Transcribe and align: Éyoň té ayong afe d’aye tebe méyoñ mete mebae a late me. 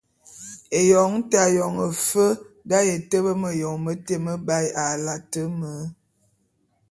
Éyoň 0.79 1.13
té 1.29 1.35
ayong 1.47 1.79
afe 1.87 2.25
d’aye 2.69 2.95
tebe 3.09 3.31
méyoñ 3.41 3.75
mete 3.85 4.15
mebae 4.25 4.67
a 4.83 4.85
late 5.05 5.43
me. 5.59 5.71